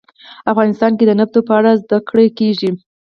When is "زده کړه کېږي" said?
1.83-2.69